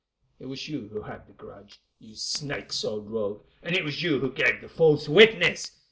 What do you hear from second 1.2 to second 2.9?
the grudge, you snake